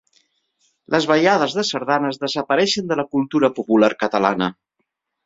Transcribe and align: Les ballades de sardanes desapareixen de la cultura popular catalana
Les 0.93 1.05
ballades 1.11 1.53
de 1.57 1.65
sardanes 1.71 2.19
desapareixen 2.23 2.87
de 2.93 2.97
la 3.03 3.05
cultura 3.13 3.51
popular 3.61 3.91
catalana 4.05 4.49